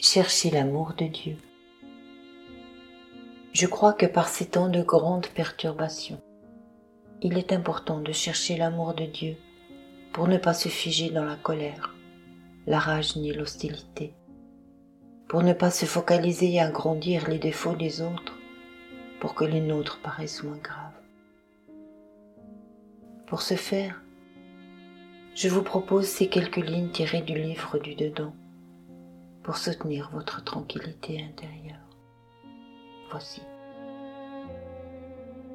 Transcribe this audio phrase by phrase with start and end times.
[0.00, 1.36] Chercher l'amour de Dieu.
[3.52, 6.20] Je crois que par ces temps de grandes perturbations,
[7.20, 9.34] il est important de chercher l'amour de Dieu
[10.12, 11.96] pour ne pas se figer dans la colère,
[12.68, 14.14] la rage ni l'hostilité,
[15.26, 18.38] pour ne pas se focaliser et agrandir les défauts des autres
[19.18, 21.02] pour que les nôtres paraissent moins graves.
[23.26, 24.00] Pour ce faire,
[25.34, 28.32] je vous propose ces quelques lignes tirées du livre du dedans
[29.48, 31.80] pour soutenir votre tranquillité intérieure.
[33.10, 33.40] Voici.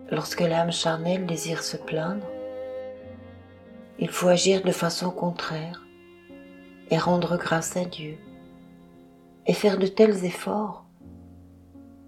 [0.10, 2.26] Lorsque l'âme charnelle désire se plaindre,
[4.00, 5.86] il faut agir de façon contraire
[6.90, 8.18] et rendre grâce à Dieu
[9.46, 10.88] et faire de tels efforts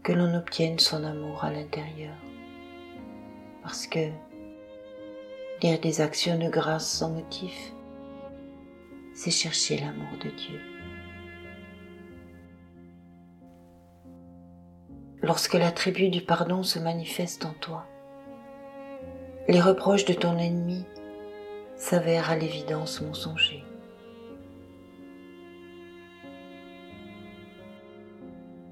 [0.02, 2.16] que l'on obtienne son amour à l'intérieur.
[3.62, 4.10] Parce que
[5.62, 7.74] dire des actions de grâce sans motif,
[9.14, 10.75] c'est chercher l'amour de Dieu.
[15.26, 17.88] Lorsque l'attribut du pardon se manifeste en toi.
[19.48, 20.86] Les reproches de ton ennemi
[21.76, 23.64] s'avèrent à l'évidence mensongers.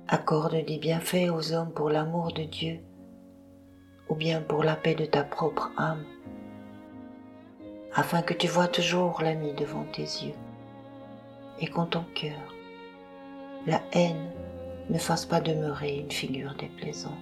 [0.07, 2.81] Accorde des bienfaits aux hommes pour l'amour de Dieu
[4.07, 6.05] ou bien pour la paix de ta propre âme,
[7.95, 10.35] afin que tu vois toujours l'ami devant tes yeux
[11.59, 12.53] et qu'en ton cœur,
[13.65, 14.29] la haine
[14.89, 17.17] ne fasse pas demeurer une figure déplaisante.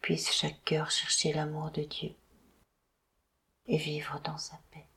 [0.00, 2.14] Puisse chaque cœur chercher l'amour de Dieu
[3.66, 4.89] et vivre dans sa paix.